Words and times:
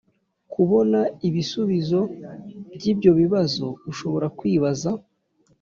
kubona 0.53 0.99
ibisubizo 1.27 1.99
by 2.75 2.83
ibyo 2.91 3.11
bibazo 3.19 3.65
Ushobora 3.91 4.27
kwibaza 4.37 4.89